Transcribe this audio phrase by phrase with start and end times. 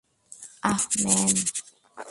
[0.63, 1.35] আহ, man.